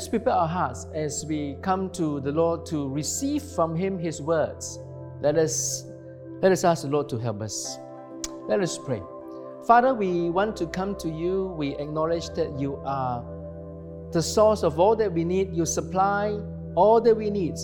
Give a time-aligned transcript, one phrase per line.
[0.00, 4.22] us prepare our hearts as we come to the Lord to receive from Him His
[4.22, 4.78] words.
[5.20, 5.84] Let us,
[6.40, 7.78] let us ask the Lord to help us.
[8.48, 9.02] Let us pray.
[9.66, 11.54] Father, we want to come to you.
[11.58, 13.22] We acknowledge that you are
[14.10, 15.52] the source of all that we need.
[15.52, 16.40] You supply
[16.76, 17.58] all that we need.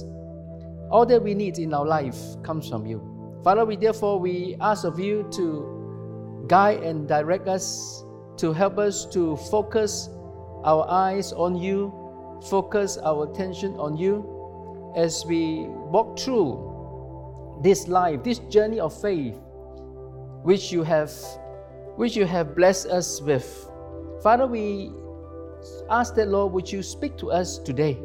[0.91, 3.01] All that we need in our life comes from you.
[3.45, 8.05] Father, we therefore we ask of you to guide and direct us,
[8.37, 10.11] to help us to focus
[10.65, 12.06] our eyes on you,
[12.45, 19.37] focus our attention on you as we walk through this life, this journey of faith,
[20.43, 21.13] which you have,
[21.97, 23.69] which you have blessed us with.
[24.23, 24.91] Father, we
[25.91, 27.99] ask that Lord, would you speak to us today?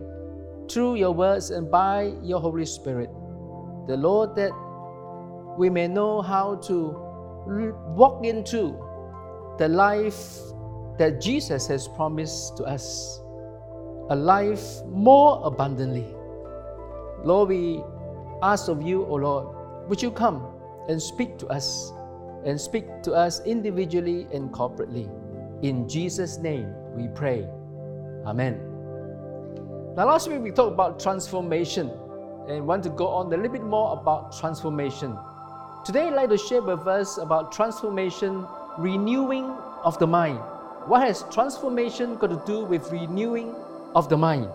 [0.71, 3.09] through your words and by your Holy Spirit.
[3.87, 4.51] The Lord, that
[5.57, 6.95] we may know how to
[7.95, 8.77] walk into
[9.57, 10.39] the life
[10.97, 13.21] that Jesus has promised to us
[14.11, 16.05] a life more abundantly.
[17.23, 17.81] Lord, we
[18.43, 20.45] ask of you, O Lord, would you come
[20.89, 21.93] and speak to us
[22.43, 25.07] and speak to us individually and corporately.
[25.63, 27.47] In Jesus' name we pray.
[28.25, 28.59] Amen.
[29.95, 31.89] Now, last week we talked about transformation
[32.49, 35.17] and want to go on a little bit more about transformation.
[35.85, 38.45] Today, I'd like to share with us about transformation,
[38.77, 39.45] renewing
[39.85, 40.39] of the mind.
[40.87, 43.55] What has transformation got to do with renewing
[43.95, 44.47] of the mind?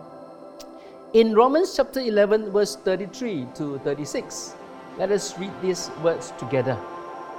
[1.12, 4.54] In Romans chapter 11, verse 33 to 36,
[4.98, 6.78] let us read these words together.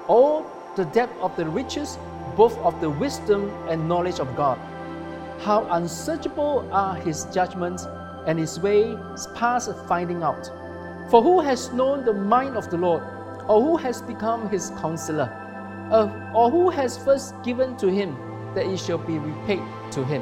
[0.09, 1.97] Oh, the depth of the riches,
[2.35, 4.59] both of the wisdom and knowledge of God
[5.39, 7.85] how unsearchable are his judgments
[8.25, 10.49] and his ways past finding out.
[11.09, 13.03] For who has known the mind of the Lord,
[13.47, 15.31] or who has become his counselor,
[15.91, 18.17] uh, or who has first given to him
[18.55, 20.21] that it shall be repaid to him?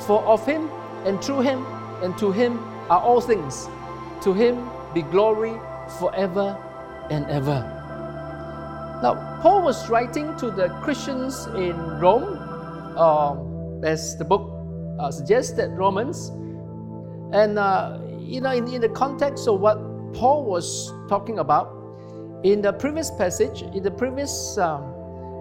[0.00, 0.68] For of him,
[1.04, 1.64] and through him,
[2.02, 2.58] and to him
[2.90, 3.68] are all things.
[4.22, 5.54] To him be glory
[5.98, 6.56] forever
[7.10, 7.60] and ever.
[9.02, 12.38] Now, Paul was writing to the Christians in Rome.
[12.96, 13.52] Um,
[13.84, 14.50] as the book
[14.98, 16.28] uh, suggests that Romans.
[17.32, 19.76] And uh, you know, in, in the context of what
[20.14, 21.78] Paul was talking about,
[22.44, 24.82] in the previous passage, in the previous um,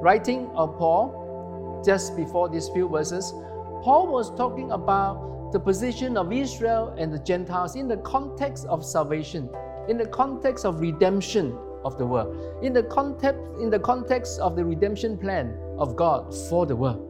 [0.01, 3.33] writing of Paul, just before these few verses,
[3.81, 8.85] Paul was talking about the position of Israel and the Gentiles in the context of
[8.85, 9.49] salvation,
[9.89, 14.55] in the context of redemption of the world, in the context, in the context of
[14.55, 17.07] the redemption plan of God for the world.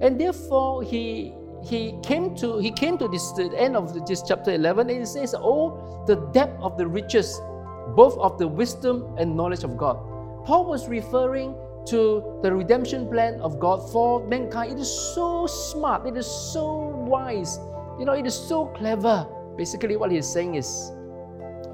[0.00, 4.52] And therefore, he he came to he came to this the end of this chapter
[4.52, 7.40] 11 and it says oh the depth of the riches
[7.96, 9.96] both of the wisdom and knowledge of god
[10.44, 11.56] paul was referring
[11.86, 14.72] to the redemption plan of god for mankind.
[14.72, 16.06] It is so smart.
[16.06, 17.58] It is so wise.
[17.98, 19.26] You know it is so clever.
[19.56, 20.92] Basically what he's saying is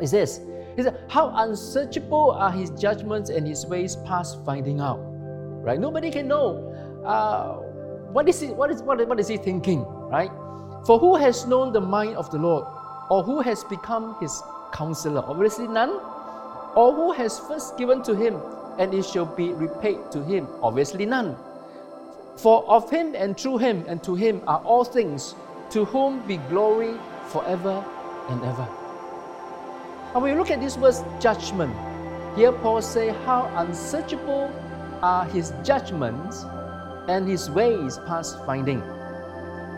[0.01, 0.41] is this.
[0.77, 4.99] He said, how unsearchable are his judgments and his ways past finding out.
[5.63, 5.79] Right?
[5.79, 6.75] Nobody can know
[7.07, 7.55] uh,
[8.11, 10.31] what is, he, what, is, what, what is he thinking, right?
[10.85, 12.65] For who has known the mind of the Lord,
[13.09, 15.23] or who has become his counselor?
[15.25, 15.91] Obviously, none.
[16.75, 18.35] Or who has first given to him,
[18.79, 20.49] and it shall be repaid to him?
[20.63, 21.37] Obviously, none.
[22.37, 25.35] For of him and through him and to him are all things,
[25.71, 26.95] to whom be glory
[27.29, 27.85] forever
[28.29, 28.69] and ever.
[30.15, 31.75] And when you look at this word judgment,
[32.37, 34.51] here Paul say how unsearchable
[35.03, 36.45] are his judgments
[37.09, 38.81] and his ways past finding.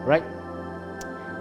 [0.05, 0.25] Right?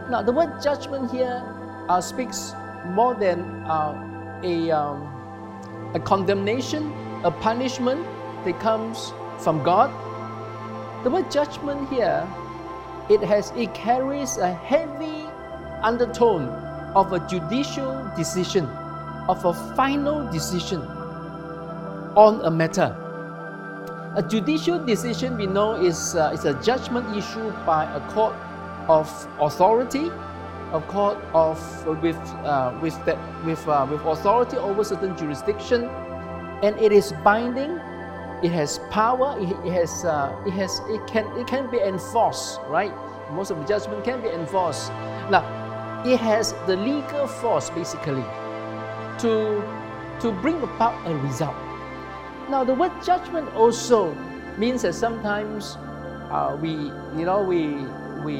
[0.09, 1.43] Now, the word judgment here
[1.89, 2.53] uh, speaks
[2.87, 6.91] more than uh, a, um, a condemnation,
[7.25, 8.05] a punishment
[8.45, 9.89] that comes from God.
[11.03, 12.25] The word judgment here,
[13.09, 15.25] it has it carries a heavy
[15.81, 16.47] undertone
[16.95, 18.65] of a judicial decision,
[19.27, 20.81] of a final decision
[22.15, 22.95] on a matter.
[24.15, 28.35] A judicial decision we know is, uh, is a judgment issued by a court
[28.87, 29.09] of
[29.41, 30.09] authority,
[30.73, 31.59] a court of
[32.01, 35.89] with uh, with that with uh, with authority over certain jurisdiction,
[36.65, 37.79] and it is binding.
[38.43, 39.37] It has power.
[39.39, 42.59] It, has uh, it has it can it can be enforced.
[42.67, 42.93] Right,
[43.31, 44.89] most of the judgment can be enforced.
[45.29, 45.45] Now,
[46.05, 48.25] it has the legal force basically
[49.19, 49.61] to
[50.19, 51.55] to bring about a result.
[52.49, 54.13] Now, the word judgment also
[54.57, 55.77] means that sometimes
[56.29, 56.69] uh, we,
[57.17, 57.85] you know, we,
[58.23, 58.37] we,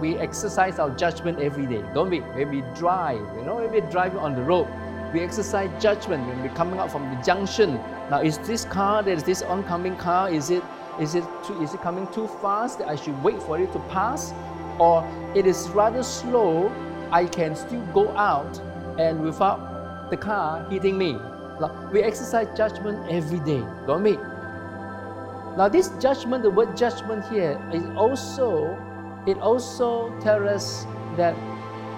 [0.00, 2.20] we exercise our judgment every day, don't we?
[2.20, 4.68] When we drive, you know, when we drive on the road,
[5.12, 7.74] we exercise judgment when we're coming out from the junction.
[8.10, 10.62] Now, is this car, there is this oncoming car, is it,
[11.00, 13.78] is it, too, is it coming too fast that I should wait for it to
[13.90, 14.32] pass?
[14.78, 16.72] or it is rather slow,
[17.10, 18.58] I can still go out
[18.98, 21.12] and without the car hitting me.
[21.12, 24.16] Now, We exercise judgment every day, don't we?
[25.56, 28.76] Now, this judgment, the word judgment here, is also
[29.26, 30.86] it also tells us
[31.16, 31.34] that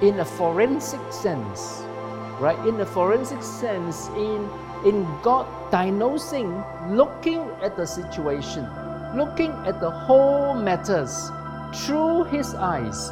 [0.01, 1.83] in a forensic sense,
[2.41, 2.59] right?
[2.67, 4.49] In a forensic sense, in
[4.85, 8.63] in God diagnosing, looking at the situation,
[9.15, 11.31] looking at the whole matters
[11.75, 13.11] through His eyes,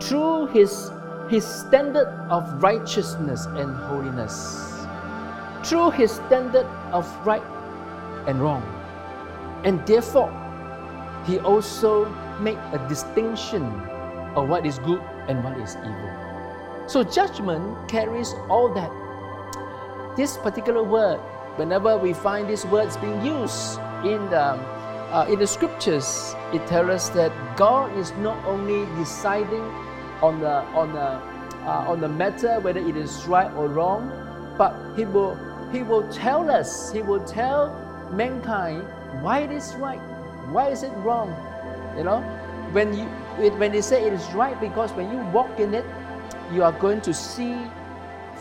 [0.00, 0.92] through His
[1.28, 4.86] His standard of righteousness and holiness,
[5.64, 7.42] through His standard of right
[8.26, 8.62] and wrong,
[9.64, 10.30] and therefore
[11.26, 12.06] He also
[12.38, 13.64] make a distinction
[14.36, 16.25] of what is good and what is evil.
[16.86, 18.90] So judgment carries all that
[20.16, 21.18] this particular word,
[21.56, 24.56] whenever we find these words being used in the,
[25.12, 29.62] uh, in the scriptures, it tells us that God is not only deciding
[30.22, 31.20] on the, on the,
[31.68, 34.10] uh, on the matter whether it is right or wrong,
[34.56, 35.36] but He will,
[35.70, 37.76] he will tell us, He will tell
[38.10, 38.88] mankind
[39.20, 40.00] why it is right,
[40.48, 41.28] why is it wrong.
[41.98, 42.20] You know,
[42.72, 43.04] when you
[43.58, 45.84] when they say it is right, because when you walk in it,
[46.52, 47.56] you are going to see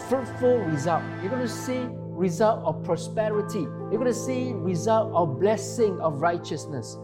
[0.07, 1.03] fruitful result.
[1.21, 3.59] You're going to see result of prosperity.
[3.59, 6.97] You're going to see result of blessing of righteousness.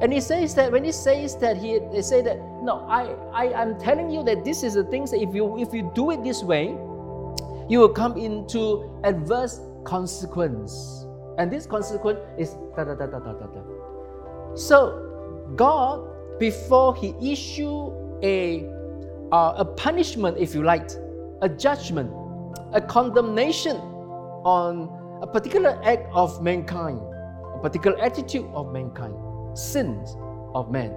[0.00, 3.62] And he says that when he says that he they say that no, I, I
[3.62, 6.24] am telling you that this is the things that if you if you do it
[6.24, 6.68] this way,
[7.68, 11.06] you will come into adverse consequence.
[11.36, 14.56] And this consequence is da da da da da da da.
[14.56, 17.92] So God, before he issue
[18.22, 18.64] a
[19.32, 20.90] uh, a punishment, if you like,
[21.42, 22.10] a judgment,
[22.72, 23.76] a condemnation
[24.44, 24.88] on
[25.22, 27.00] a particular act of mankind,
[27.54, 29.14] a particular attitude of mankind,
[29.56, 30.16] sins
[30.54, 30.94] of man.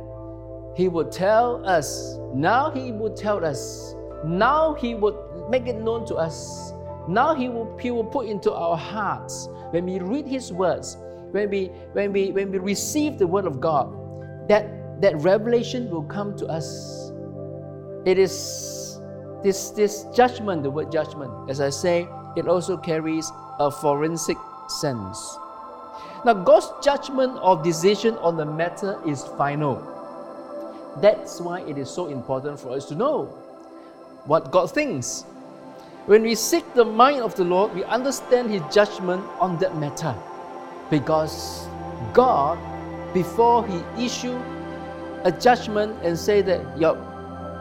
[0.76, 3.96] He would tell us, now He would tell us,
[4.26, 5.16] now He would
[5.50, 6.74] make it known to us,
[7.08, 10.98] now He will, he will put into our hearts when we read His words,
[11.32, 13.94] when we, when we, when we receive the Word of God,
[14.48, 17.12] that, that revelation will come to us.
[18.06, 19.00] It is
[19.44, 25.38] this, this judgment, the word judgment, as I say, it also carries a forensic sense.
[26.26, 29.90] Now, God's judgment or decision on the matter is final.
[31.02, 33.26] That's why it is so important for us to know
[34.26, 35.24] what God thinks.
[36.06, 40.16] When we seek the mind of the Lord, we understand His judgment on that matter.
[40.90, 41.68] Because
[42.14, 42.58] God,
[43.14, 44.40] before He issue
[45.24, 46.98] a judgment and say that, yup,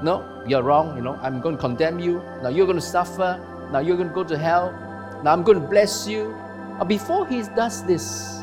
[0.03, 2.23] no, you're wrong, you know, I'm going to condemn you.
[2.43, 3.39] Now you're going to suffer.
[3.71, 4.73] Now you're going to go to hell.
[5.23, 6.35] Now I'm going to bless you.
[6.79, 8.43] But before he does this,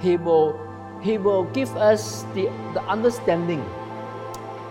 [0.00, 0.58] he will,
[1.02, 2.44] he will give us the,
[2.74, 3.64] the understanding.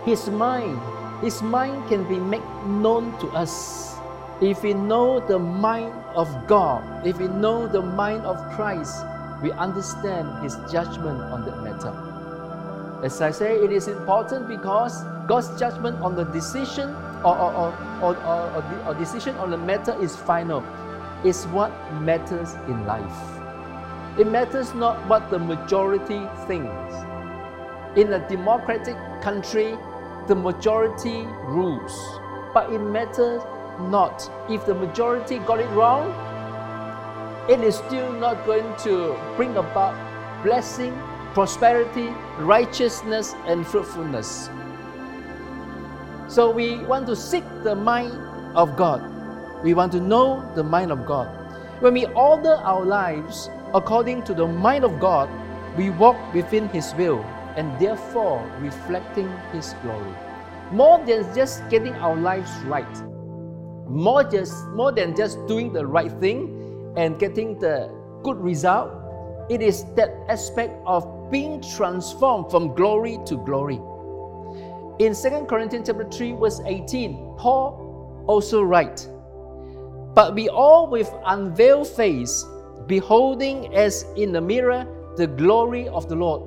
[0.06, 0.80] His mind,
[1.22, 3.96] his mind can be made known to us.
[4.42, 9.04] If we know the mind of God, if we know the mind of Christ,
[9.44, 12.09] we understand his judgment on that matter.
[13.02, 16.90] As I say, it is important because God's judgment on the decision
[17.24, 20.64] or, or, or, or, or, decision on the matter is final.
[21.24, 23.40] It's what matters in life.
[24.20, 26.94] It matters not what the majority thinks.
[27.96, 29.78] In a democratic country,
[30.28, 31.96] the majority rules.
[32.54, 33.42] But it matters
[33.80, 34.30] not.
[34.50, 36.12] If the majority got it wrong,
[37.50, 39.96] it is still not going to bring about
[40.44, 40.94] blessing,
[41.34, 42.10] prosperity,
[42.40, 44.50] righteousness, and fruitfulness.
[46.28, 48.14] So we want to seek the mind
[48.56, 49.02] of God.
[49.64, 51.28] We want to know the mind of God.
[51.82, 55.30] When we order our lives according to the mind of God,
[55.78, 57.24] we walk within His will
[57.56, 60.14] and therefore reflecting His glory.
[60.72, 62.86] More than just getting our lives right,
[63.88, 67.90] more, just, more than just doing the right thing and getting the
[68.24, 68.92] good result,
[69.50, 73.80] it is that aspect of being transformed from glory to glory.
[75.00, 79.10] In 2 Corinthians chapter 3, verse 18, Paul also writes,
[80.14, 82.46] But we all with unveiled face,
[82.86, 84.86] beholding as in a mirror
[85.18, 86.44] the glory of the Lord,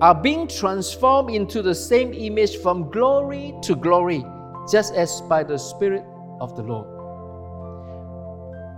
[0.00, 4.24] are being transformed into the same image from glory to glory,
[4.70, 6.04] just as by the Spirit
[6.40, 6.97] of the Lord.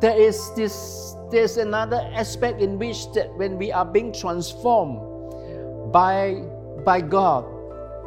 [0.01, 4.99] There is this there's another aspect in which that when we are being transformed
[5.93, 6.43] by
[6.85, 7.45] by God,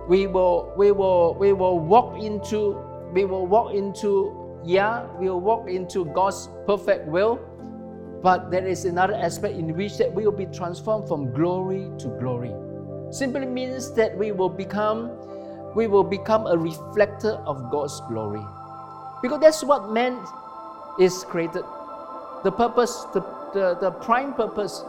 [0.10, 2.78] we will we will we will walk into
[3.14, 4.34] we will walk into
[4.66, 7.40] yeah we will walk into God's perfect will
[8.24, 12.08] but there is another aspect in which that we will be transformed from glory to
[12.20, 12.56] glory
[13.12, 15.12] simply means that we will become
[15.76, 18.44] we will become a reflector of God's glory.
[19.22, 20.20] Because that's what man
[21.00, 21.64] is created.
[22.44, 23.22] The purpose, the,
[23.54, 24.84] the, the prime purpose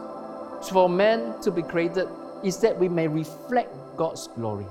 [0.69, 2.09] for man to be created
[2.43, 4.65] is that we may reflect God's glory.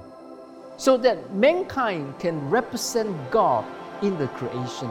[0.76, 3.64] So that mankind can represent God
[4.02, 4.90] in the creation.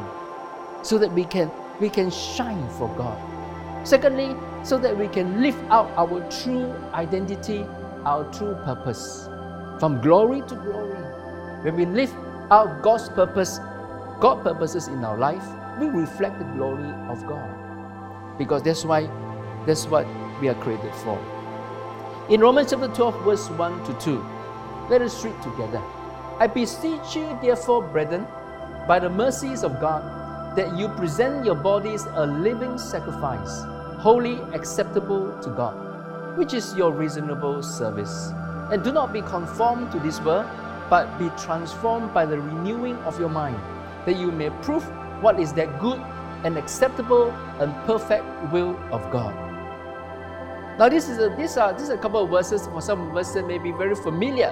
[0.81, 3.17] So that we can we can shine for God.
[3.85, 7.65] Secondly, so that we can live out our true identity,
[8.05, 9.27] our true purpose.
[9.79, 11.01] From glory to glory.
[11.63, 12.13] When we live
[12.50, 13.59] out God's purpose,
[14.19, 15.45] God purposes in our life,
[15.79, 17.73] we reflect the glory of God.
[18.38, 19.10] Because that's why
[19.66, 20.08] that's what
[20.42, 21.18] we are created for.
[22.30, 24.25] In Romans chapter 12, verse 1 to 2,
[24.90, 25.82] let us read together.
[26.40, 28.25] I beseech you, therefore, brethren,
[28.88, 33.63] by the mercies of God, that you present your bodies a living sacrifice,
[34.00, 38.32] holy, acceptable to God, which is your reasonable service.
[38.72, 40.48] And do not be conformed to this world,
[40.90, 43.60] but be transformed by the renewing of your mind,
[44.06, 44.84] that you may prove
[45.22, 46.02] what is that good
[46.43, 49.33] and acceptable and perfect will of God.
[50.77, 53.17] Now, this is a, these are these are a couple of verses for some of
[53.17, 54.51] us that may be very familiar,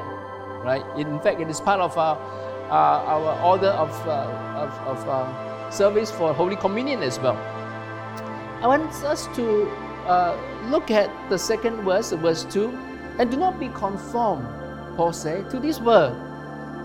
[0.63, 0.83] right?
[0.95, 2.15] In fact, it is part of our
[2.69, 4.29] uh, our order of uh,
[4.61, 7.35] of, of uh, service for Holy Communion as well.
[8.61, 9.67] I want us to
[10.05, 10.37] uh,
[10.69, 12.69] look at the second verse, verse two,
[13.17, 14.45] and do not be conformed,
[14.95, 16.15] Paul said, to this world,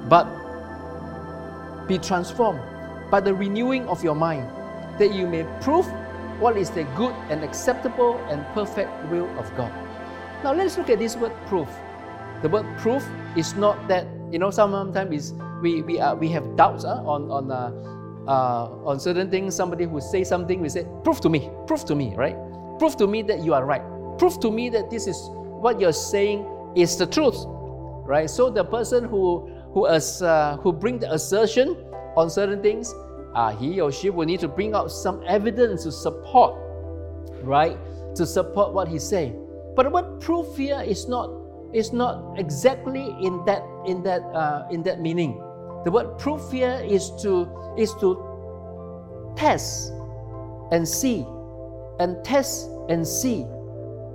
[0.08, 0.24] but
[1.86, 2.60] be transformed
[3.10, 4.48] by the renewing of your mind,
[4.98, 5.86] that you may prove
[6.40, 9.72] what is the good and acceptable and perfect will of God.
[10.44, 11.68] Now let's look at this word proof.
[12.42, 17.00] The word proof is not that you know sometimes we we we have doubts uh,
[17.04, 17.72] on on uh,
[18.28, 19.54] uh, on certain things.
[19.54, 22.36] Somebody who say something, we say, prove to me, prove to me, right?
[22.78, 23.82] Prove to me that you are right.
[24.18, 26.44] Prove to me that this is what you're saying
[26.76, 27.36] is the truth,
[28.04, 28.28] right?
[28.28, 31.76] So the person who who as uh, who bring the assertion
[32.16, 32.94] on certain things,
[33.36, 36.56] uh, he or she will need to bring out some evidence to support,
[37.44, 37.76] right?
[38.16, 39.36] To support what he's saying.
[39.76, 41.28] But what proof here is not
[41.74, 45.36] is not exactly in that in that uh, in that meaning.
[45.84, 47.44] The word proof here is to
[47.76, 48.16] is to
[49.36, 49.92] test
[50.72, 51.26] and see
[52.00, 53.44] and test and see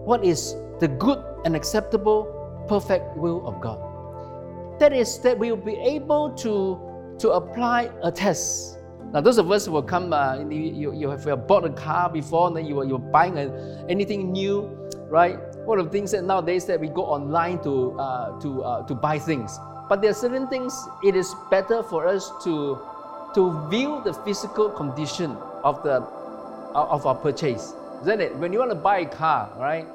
[0.01, 2.25] what is the good and acceptable
[2.67, 3.77] perfect will of God.
[4.79, 6.81] That is that we will be able to
[7.19, 8.80] to apply a test
[9.13, 12.47] now, those of us who will come, uh, you, you have bought a car before,
[12.47, 14.61] and then you are, you're buying a, anything new,
[15.09, 15.37] right?
[15.65, 18.95] One of the things that nowadays that we go online to, uh, to, uh, to
[18.95, 19.59] buy things.
[19.89, 22.79] But there are certain things it is better for us to,
[23.35, 25.95] to view the physical condition of, the,
[26.73, 28.33] of our purchase, isn't it?
[28.37, 29.87] When you want to buy a car, right?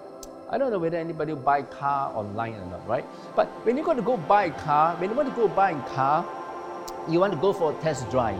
[0.51, 3.07] I don't know whether anybody will buy a car online or not, right?
[3.35, 5.71] But when you're going to go buy a car, when you want to go buy
[5.71, 6.23] a car,
[7.09, 8.39] you want to go for a test drive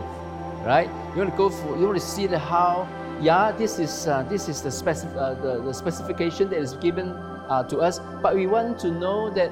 [0.65, 0.89] right?
[1.11, 2.87] You want to go for, you want to see the how,
[3.21, 7.09] yeah, this is, uh, this is the, specif- uh, the, the specification that is given
[7.09, 9.51] uh, to us, but we want to know that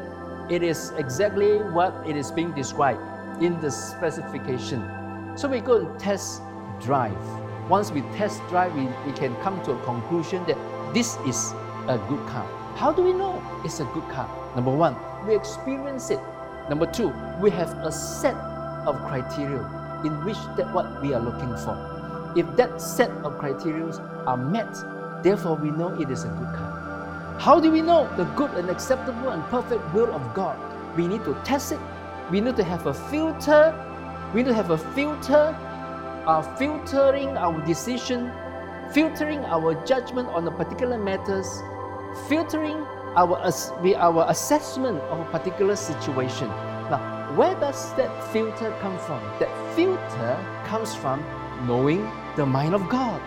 [0.49, 3.01] it is exactly what it is being described
[3.41, 4.81] in the specification.
[5.35, 6.41] So we go and test
[6.81, 7.17] drive.
[7.69, 10.57] Once we test drive, we, we can come to a conclusion that
[10.93, 11.51] this is
[11.87, 12.47] a good car.
[12.75, 14.29] How do we know it's a good car?
[14.55, 14.95] Number one,
[15.25, 16.19] we experience it.
[16.69, 17.09] Number two,
[17.39, 18.35] we have a set
[18.85, 19.63] of criteria
[20.03, 21.77] in which that what we are looking for.
[22.35, 23.85] If that set of criteria
[24.27, 24.73] are met,
[25.23, 27.37] therefore we know it is a good car.
[27.39, 30.57] How do we know the good and acceptable and perfect will of God?
[30.97, 31.79] We need to test it.
[32.31, 33.73] We need to have a filter.
[34.33, 35.55] We need to have a filter,
[36.25, 38.31] uh, filtering our decision,
[38.91, 41.47] filtering our judgment on a particular matters,
[42.27, 42.77] filtering
[43.15, 43.39] our,
[43.97, 46.49] our assessment of a particular situation.
[47.35, 49.19] Where does that filter come from?
[49.39, 51.19] That filter comes from
[51.67, 53.21] knowing the mind of God.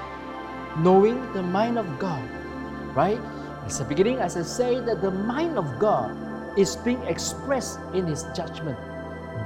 [0.79, 2.25] Knowing the mind of God,
[2.97, 3.21] right?
[3.65, 6.17] At the beginning, as I say, that the mind of God
[6.59, 8.79] is being expressed in His judgment,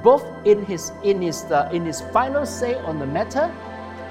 [0.05, 3.51] both in His in His uh, in His final say on the matter,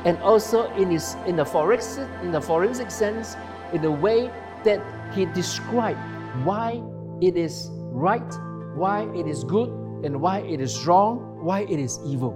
[0.03, 3.37] and also in His in the forensic in the forensic sense,
[3.71, 4.29] in the way
[4.65, 4.83] that
[5.15, 5.99] He described
[6.43, 6.83] why
[7.21, 8.33] it is right,
[8.75, 9.71] why it is good,
[10.03, 12.33] and why it is wrong, why it is evil.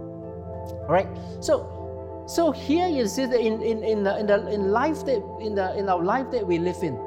[0.87, 1.07] All right.
[1.39, 5.21] So, so here you see that in in in the, in, the, in life that
[5.41, 6.97] in the in our life that we live in,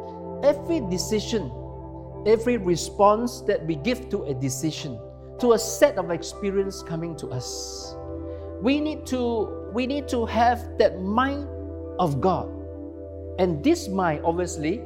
[0.43, 1.50] every decision,
[2.27, 4.99] every response that we give to a decision,
[5.41, 7.97] to a set of experience coming to us,
[8.62, 11.49] we need to we need to have that mind
[11.99, 12.49] of God,
[13.38, 14.83] and this mind obviously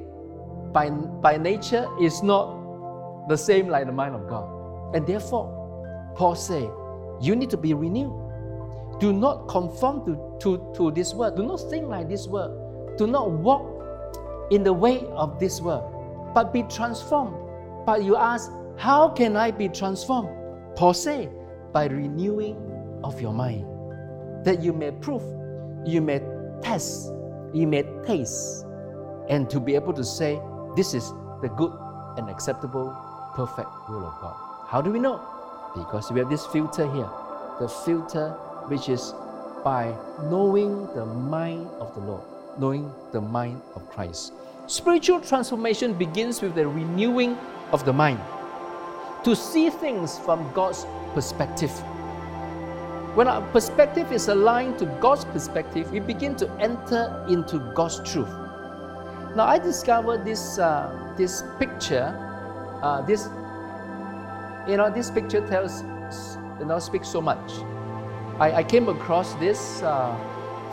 [0.72, 4.48] by by nature is not the same like the mind of God.
[4.94, 5.61] And therefore,
[6.14, 6.68] Paul say,
[7.20, 8.12] you need to be renewed.
[9.00, 11.36] Do not conform to, to, to this world.
[11.36, 12.98] Do not think like this world.
[12.98, 13.68] Do not walk
[14.50, 17.34] in the way of this world, but be transformed.
[17.86, 20.28] But you ask, how can I be transformed?
[20.76, 21.28] Paul say,
[21.72, 22.56] by renewing
[23.02, 23.66] of your mind,
[24.44, 25.22] that you may prove,
[25.86, 26.20] you may
[26.60, 27.12] test,
[27.52, 28.66] you may taste,
[29.28, 30.40] and to be able to say,
[30.76, 31.72] this is the good
[32.18, 32.94] and acceptable,
[33.34, 34.36] perfect will of God.
[34.68, 35.20] How do we know?
[35.74, 37.08] Because we have this filter here.
[37.60, 38.30] The filter
[38.68, 39.14] which is
[39.64, 42.22] by knowing the mind of the Lord,
[42.58, 44.32] knowing the mind of Christ.
[44.66, 47.36] Spiritual transformation begins with the renewing
[47.72, 48.20] of the mind
[49.24, 51.70] to see things from God's perspective.
[53.14, 58.30] When our perspective is aligned to God's perspective, we begin to enter into God's truth.
[59.36, 62.08] Now, I discovered this, uh, this picture,
[62.82, 63.28] uh, this,
[64.68, 65.82] you know, this picture tells,
[66.58, 67.52] you know, speaks so much.
[68.38, 70.16] I, I came across this uh,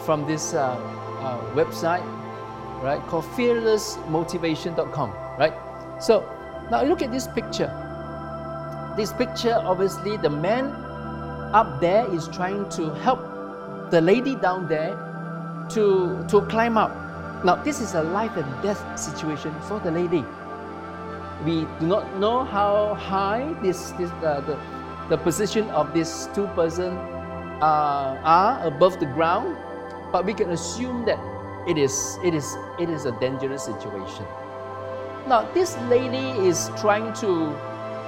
[0.05, 0.75] from this uh,
[1.21, 2.03] uh, website,
[2.81, 5.53] right, called fearlessmotivation.com, right?
[6.01, 6.23] So,
[6.71, 7.69] now look at this picture.
[8.95, 10.65] This picture, obviously, the man
[11.53, 13.19] up there is trying to help
[13.91, 14.95] the lady down there
[15.69, 16.91] to, to climb up.
[17.43, 20.23] Now, this is a life and death situation for the lady.
[21.45, 24.59] We do not know how high this, this uh, the,
[25.09, 26.97] the position of these two persons
[27.61, 29.55] uh, are above the ground,
[30.11, 31.19] but we can assume that
[31.67, 34.25] it is, it is, it is a dangerous situation.
[35.27, 37.55] Now, this lady is trying to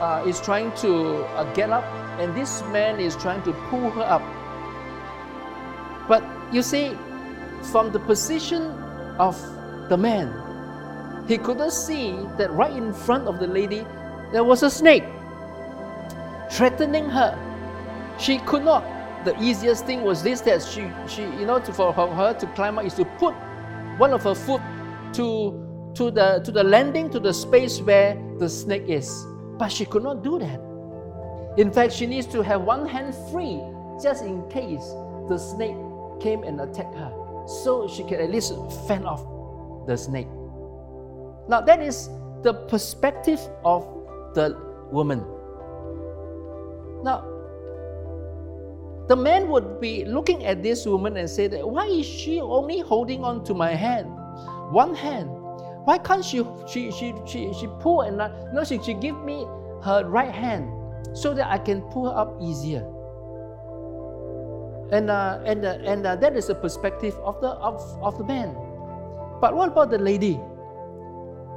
[0.02, 1.86] uh, is trying to uh, get up,
[2.20, 4.24] and this man is trying to pull her up.
[6.08, 6.98] But you see,
[7.72, 8.64] from the position
[9.22, 9.38] of
[9.90, 10.34] the man,
[11.32, 13.86] he couldn't see that right in front of the lady
[14.34, 15.06] there was a snake
[16.52, 17.38] threatening her.
[18.20, 18.84] She could not.
[19.24, 22.78] The easiest thing was this that she, she you know, to, for her to climb
[22.78, 23.34] up is to put
[23.98, 24.62] one of her foot
[25.14, 29.10] to to the to the landing to the space where the snake is.
[29.58, 30.60] But she could not do that.
[31.58, 33.62] In fact, she needs to have one hand free
[34.04, 34.84] just in case
[35.30, 35.78] the snake
[36.20, 37.14] came and attacked her.
[37.64, 38.54] So she can at least
[38.88, 39.24] fend off
[39.88, 40.28] the snake.
[41.52, 42.08] Now, that is
[42.44, 43.84] the perspective of
[44.34, 44.56] the
[44.90, 45.20] woman.
[47.04, 47.28] Now,
[49.10, 52.80] the man would be looking at this woman and say that why is she only
[52.80, 54.08] holding on to my hand?
[54.72, 55.30] One hand
[55.86, 59.46] why can't she she she she, she pull and not, no she, she give me
[59.84, 60.70] her right hand
[61.18, 62.86] so that I can pull her up easier.
[64.92, 68.24] And uh, and uh, and uh, that is the perspective of the of, of the
[68.26, 68.54] man.
[69.42, 70.40] But what about the lady?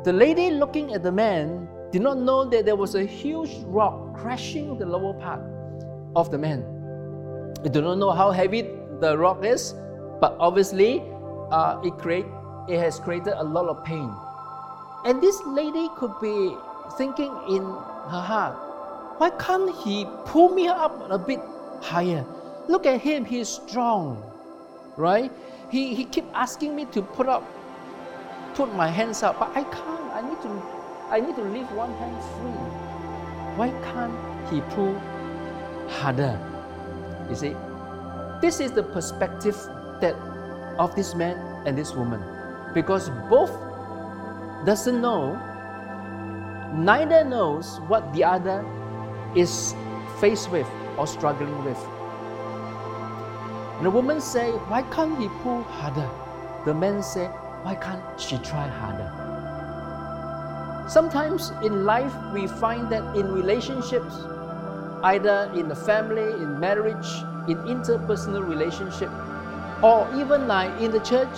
[0.05, 4.13] The lady looking at the man did not know that there was a huge rock
[4.15, 5.41] crashing the lower part
[6.15, 6.61] of the man.
[7.63, 8.69] We do not know how heavy
[9.01, 9.75] the rock is,
[10.21, 11.03] but obviously
[11.51, 12.27] uh, it create
[12.69, 14.13] it has created a lot of pain.
[15.07, 16.55] And this lady could be
[16.99, 18.61] thinking in her heart,
[19.17, 21.41] why can't he pull me up a bit
[21.81, 22.27] higher?
[22.69, 24.23] Look at him, he's strong,
[24.99, 25.33] right?
[25.71, 27.43] He, he keep asking me to put up,
[28.53, 29.94] put my hands up, but I can't.
[30.15, 30.63] I need to,
[31.11, 32.63] I need to leave one hand free.
[33.59, 34.15] Why can't
[34.49, 34.95] he pull
[35.89, 36.39] harder?
[37.29, 37.57] You see,
[38.41, 39.57] this is the perspective
[40.01, 40.15] that
[40.79, 42.23] of this man and this woman
[42.75, 43.51] because both
[44.67, 45.35] doesn't know
[46.75, 48.65] neither knows what the other
[49.35, 49.75] is
[50.21, 50.67] faced with
[50.99, 51.79] or struggling with
[53.77, 56.09] and the woman say why can't he pull harder
[56.65, 57.27] the man say
[57.63, 59.24] why can't she try harder
[60.89, 64.15] sometimes in life we find that in relationships
[65.03, 67.11] either in the family in marriage
[67.49, 69.11] in interpersonal relationship
[69.83, 71.37] or even like in the church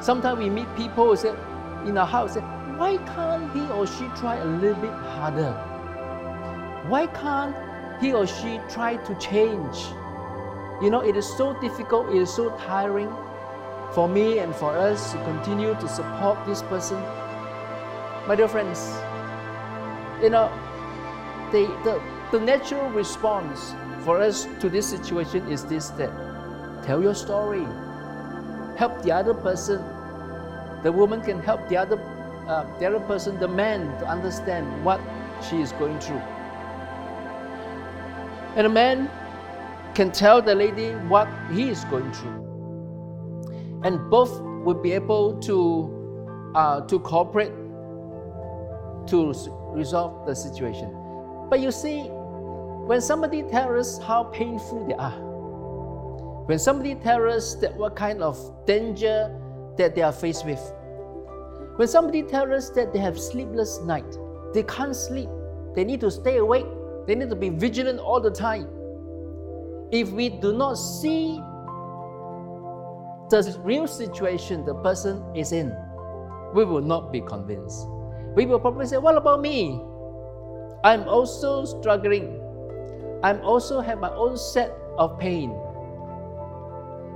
[0.00, 1.34] Sometimes we meet people who say,
[1.84, 2.40] in our house, say,
[2.76, 5.52] why can't he or she try a little bit harder?
[6.86, 7.56] Why can't
[8.00, 9.76] he or she try to change?
[10.80, 13.12] You know, it is so difficult, it is so tiring
[13.92, 17.02] for me and for us to continue to support this person.
[18.28, 18.78] My dear friends,
[20.22, 20.52] you know,
[21.50, 21.98] the, the,
[22.30, 26.10] the natural response for us to this situation is this that
[26.84, 27.64] tell your story,
[28.76, 29.82] help the other person.
[30.82, 31.98] The woman can help the other,
[32.46, 35.00] uh, the other person, the man, to understand what
[35.48, 36.20] she is going through.
[38.56, 39.10] And the man
[39.94, 43.80] can tell the lady what he is going through.
[43.84, 47.52] And both will be able to, uh, to cooperate,
[49.08, 49.32] to
[49.74, 50.94] resolve the situation.
[51.50, 52.02] But you see,
[52.88, 55.18] when somebody tells us how painful they are,
[56.46, 59.34] when somebody tells us that what kind of danger
[59.76, 60.60] that they are faced with,
[61.76, 64.16] when somebody tells us that they have sleepless night,
[64.54, 65.28] they can't sleep,
[65.74, 66.66] they need to stay awake,
[67.06, 68.66] they need to be vigilant all the time.
[69.90, 71.40] If we do not see
[73.30, 75.76] the real situation the person is in,
[76.54, 77.86] we will not be convinced.
[78.46, 79.80] Will probably say, What about me?
[80.84, 82.40] I'm also struggling.
[83.22, 85.50] I'm also have my own set of pain.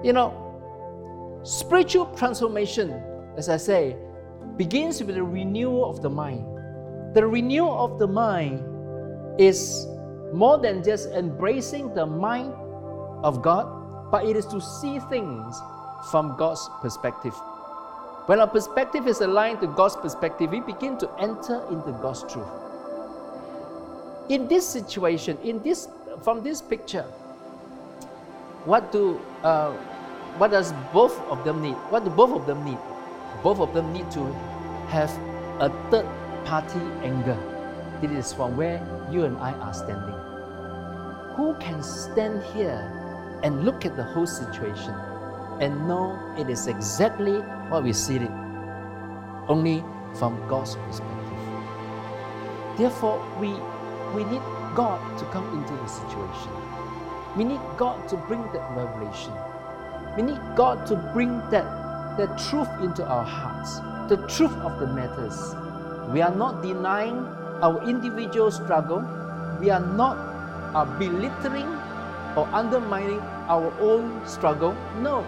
[0.02, 2.90] You know, spiritual transformation,
[3.36, 3.96] as I say,
[4.56, 6.44] begins with the renewal of the mind.
[7.14, 8.60] The renewal of the mind
[9.38, 9.86] is
[10.32, 12.52] more than just embracing the mind
[13.22, 15.60] of God, but it is to see things
[16.10, 17.34] from God's perspective.
[18.26, 22.46] When our perspective is aligned to God's perspective, we begin to enter into God's truth.
[24.28, 25.88] In this situation, in this
[26.22, 27.02] from this picture,
[28.64, 29.72] what do uh,
[30.38, 31.74] what does both of them need?
[31.90, 32.78] What do both of them need?
[33.42, 34.22] Both of them need to
[34.94, 35.10] have
[35.58, 36.06] a third
[36.44, 37.36] party anger.
[38.00, 38.78] This is from where
[39.10, 40.14] you and I are standing.
[41.34, 42.78] Who can stand here
[43.42, 44.94] and look at the whole situation
[45.60, 48.30] and know it is exactly what we see it,
[49.48, 49.82] only
[50.18, 51.38] from God's perspective.
[52.76, 53.48] Therefore, we,
[54.14, 54.42] we need
[54.76, 56.52] God to come into the situation.
[57.34, 59.32] We need God to bring that revelation.
[60.16, 61.64] We need God to bring that,
[62.18, 63.80] that truth into our hearts,
[64.10, 65.54] the truth of the matters.
[66.12, 67.24] We are not denying
[67.64, 69.00] our individual struggle.
[69.60, 70.18] We are not
[70.74, 71.68] uh, belittling
[72.36, 74.76] or undermining our own struggle.
[75.00, 75.26] No,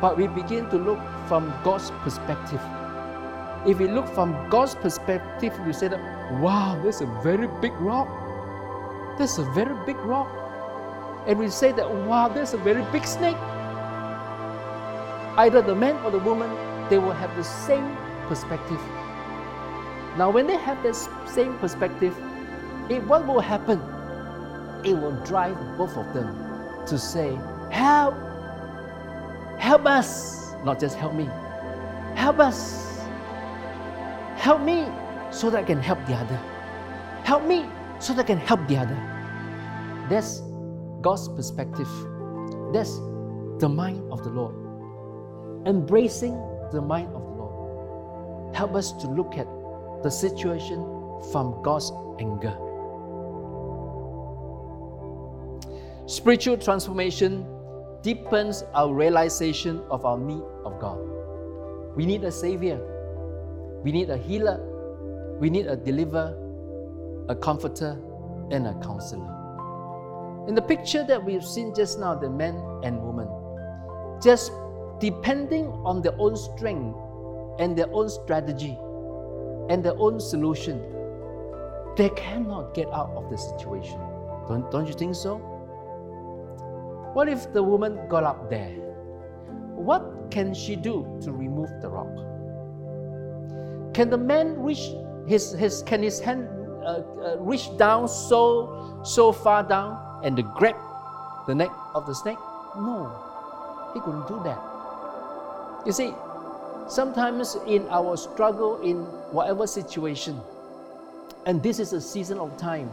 [0.00, 2.60] but we begin to look from God's perspective.
[3.66, 6.00] If we look from God's perspective, we say that,
[6.40, 8.08] wow, there's a very big rock.
[9.18, 10.28] There's a very big rock.
[11.26, 13.36] And we say that, wow, there's a very big snake.
[15.36, 16.50] Either the man or the woman,
[16.88, 17.96] they will have the same
[18.28, 18.80] perspective.
[20.16, 22.16] Now, when they have this same perspective,
[22.88, 23.80] it, what will happen?
[24.84, 26.28] It will drive both of them
[26.86, 27.36] to say,
[27.70, 28.14] Help!
[29.58, 31.28] Help us, not just help me.
[32.16, 33.00] Help us.
[34.36, 34.86] Help me
[35.30, 36.36] so that I can help the other.
[37.22, 37.64] Help me
[38.00, 38.96] so that I can help the other.
[40.10, 40.42] That's
[41.00, 41.88] God's perspective.
[42.72, 42.96] That's
[43.60, 44.54] the mind of the Lord.
[45.66, 46.34] Embracing
[46.72, 48.54] the mind of the Lord.
[48.56, 49.46] Help us to look at
[50.02, 50.78] the situation
[51.30, 52.56] from God's anger.
[56.06, 57.46] Spiritual transformation
[58.06, 60.96] deepens our realization of our need of God.
[61.96, 62.78] We need a Savior,
[63.82, 64.60] we need a healer,
[65.40, 66.30] we need a deliverer,
[67.28, 67.98] a comforter,
[68.52, 69.26] and a counselor.
[70.46, 73.26] In the picture that we've seen just now, the man and woman,
[74.22, 74.52] just
[75.00, 76.96] depending on their own strength
[77.58, 78.78] and their own strategy
[79.68, 80.80] and their own solution,
[81.96, 83.98] they cannot get out of the situation.
[84.46, 85.55] Don't, don't you think so?
[87.16, 88.76] What if the woman got up there?
[89.72, 92.12] What can she do to remove the rock?
[93.94, 94.92] Can the man reach
[95.26, 96.46] his, his can his hand
[96.84, 100.76] uh, uh, reach down so so far down and grab
[101.46, 102.36] the neck of the snake?
[102.76, 103.08] No,
[103.94, 104.60] he couldn't do that.
[105.86, 106.12] You see,
[106.86, 110.38] sometimes in our struggle in whatever situation,
[111.46, 112.90] and this is a season of time,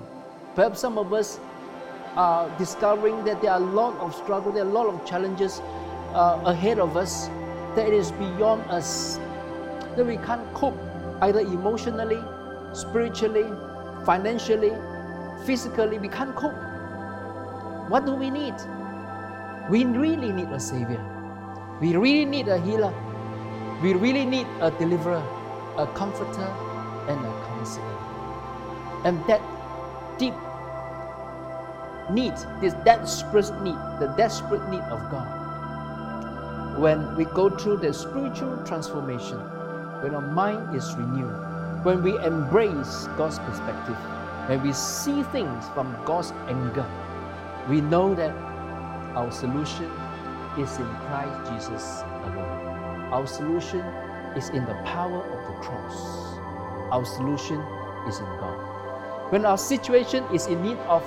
[0.56, 1.42] perhaps some of us
[2.58, 5.62] discovering that there are a lot of struggle, there are a lot of challenges
[6.14, 7.28] uh, ahead of us
[7.76, 9.20] that is beyond us,
[9.96, 10.78] that we can't cope
[11.22, 12.20] either emotionally,
[12.74, 13.46] spiritually,
[14.06, 14.74] financially,
[15.46, 16.54] physically, we can't cope.
[17.90, 18.56] What do we need?
[19.70, 21.04] We really need a Savior.
[21.82, 22.94] We really need a healer.
[23.82, 25.24] We really need a deliverer,
[25.78, 26.48] a comforter,
[27.08, 27.98] and a counselor.
[29.04, 29.42] And that
[30.18, 30.34] deep
[32.12, 36.80] need, this desperate need, the desperate need of God.
[36.80, 39.38] When we go through the spiritual transformation,
[40.02, 43.98] when our mind is renewed, when we embrace God's perspective,
[44.48, 46.86] when we see things from God's angle,
[47.70, 48.36] we know that
[49.16, 49.90] our solution
[50.58, 53.14] is in Christ Jesus alone.
[53.14, 53.82] Our solution
[54.36, 56.40] is in the power of the cross.
[56.92, 57.60] Our solution
[58.08, 59.32] is in God.
[59.32, 61.04] When our situation is in need of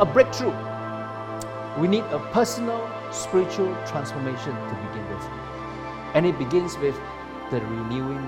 [0.00, 0.54] a breakthrough,
[1.80, 5.24] we need a personal spiritual transformation to begin with.
[6.14, 6.96] And it begins with
[7.50, 8.24] the renewing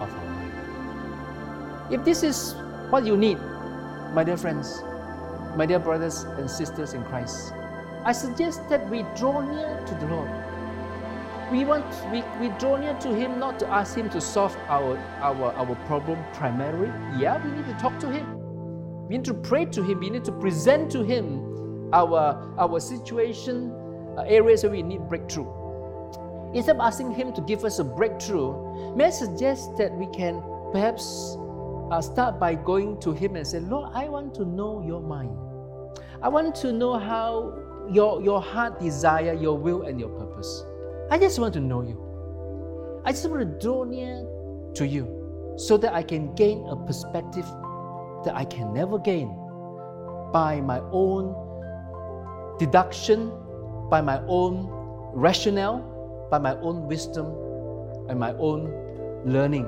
[0.00, 1.92] of our mind.
[1.92, 2.54] If this is
[2.90, 3.36] What you need,
[4.14, 4.82] my dear friends,
[5.56, 7.52] my dear brothers and sisters in Christ,
[8.02, 10.30] I suggest that we draw near to the Lord.
[11.52, 14.96] We want we, we draw near to Him not to ask Him to solve our,
[15.20, 16.88] our, our problem primarily.
[17.20, 18.37] Yeah, we need to talk to Him.
[19.08, 20.00] We need to pray to Him.
[20.00, 23.72] We need to present to Him our, our situation,
[24.18, 25.48] uh, areas where we need breakthrough.
[26.54, 30.42] Instead of asking Him to give us a breakthrough, may I suggest that we can
[30.72, 31.36] perhaps
[31.90, 35.36] uh, start by going to Him and say, Lord, I want to know your mind.
[36.22, 37.54] I want to know how
[37.90, 40.64] your, your heart desire, your will, and your purpose.
[41.10, 43.02] I just want to know you.
[43.06, 44.26] I just want to draw near
[44.74, 47.46] to you so that I can gain a perspective
[48.24, 49.28] that I can never gain
[50.32, 51.34] by my own
[52.58, 53.32] deduction,
[53.88, 54.68] by my own
[55.14, 55.80] rationale,
[56.30, 57.26] by my own wisdom,
[58.08, 58.72] and my own
[59.24, 59.66] learning.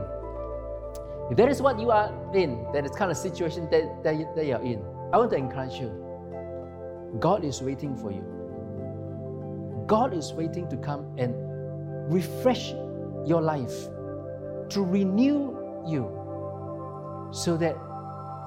[1.30, 4.46] If that is what you are in, that is kind of situation that, that, that
[4.46, 4.82] you are in,
[5.12, 5.90] I want to encourage you.
[7.18, 8.24] God is waiting for you.
[9.86, 11.34] God is waiting to come and
[12.12, 12.70] refresh
[13.26, 13.88] your life,
[14.70, 16.16] to renew you,
[17.32, 17.76] so that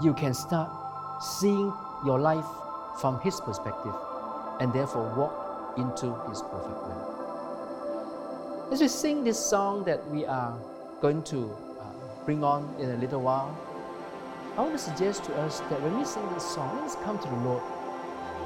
[0.02, 0.70] you can start
[1.22, 1.74] seeing
[2.06, 2.46] your life
[3.00, 3.94] from His perspective
[4.60, 7.10] and therefore walk into His perfect will.
[8.72, 10.58] As we sing this song that we are
[11.02, 11.86] going to uh,
[12.26, 13.56] bring on in a little while,
[14.58, 17.28] I want to suggest to us that when we sing this song, let's come to
[17.28, 17.64] the Lord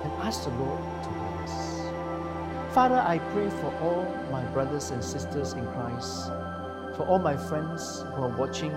[0.03, 2.73] and ask the Lord to help us.
[2.73, 6.27] Father, I pray for all my brothers and sisters in Christ,
[6.95, 8.71] for all my friends who are watching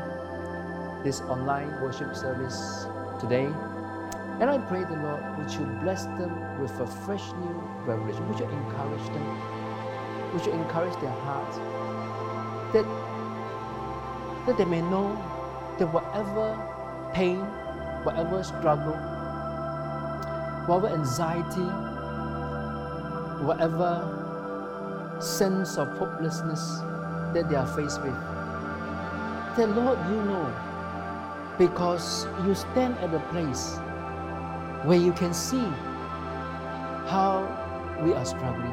[1.04, 2.86] this online worship service
[3.18, 3.46] today.
[4.40, 8.26] And I pray the Lord, would you bless them with a fresh new revelation?
[8.28, 10.32] Would you encourage them?
[10.32, 11.56] Would you encourage their hearts
[12.72, 12.84] that,
[14.46, 15.12] that they may know
[15.78, 16.56] that whatever
[17.12, 17.40] pain,
[18.04, 18.96] whatever struggle,
[20.66, 21.68] whatever anxiety,
[23.44, 26.78] whatever sense of hopelessness
[27.34, 28.14] that they are faced with,
[29.56, 30.69] that Lord, you know,
[31.60, 33.76] because you stand at a place
[34.88, 35.66] where you can see
[37.12, 37.44] how
[38.02, 38.72] we are struggling.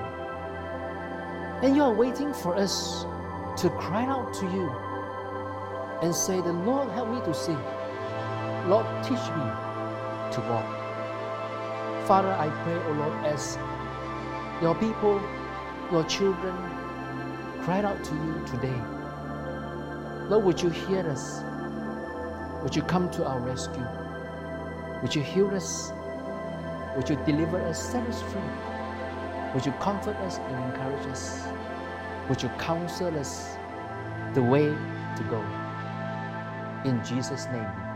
[1.63, 3.04] And you are waiting for us
[3.62, 4.69] to cry out to you
[6.02, 7.58] and say, The Lord, help me to see.
[8.69, 9.47] Lord, teach me
[10.32, 10.69] to walk.
[12.08, 13.58] Father, I pray, O oh Lord, as
[14.62, 15.21] your people,
[15.91, 16.56] your children,
[17.63, 18.82] cried out to you today.
[20.30, 21.41] Lord, would you hear us?
[22.63, 23.88] Would you come to our rescue?
[25.02, 25.93] Would you heal us?
[26.96, 28.41] Would you deliver us, set us free?
[29.54, 31.48] Would you comfort us and encourage us?
[32.30, 33.58] Would you counsel us
[34.34, 35.41] the way to go?
[36.84, 37.87] In Jesus' name.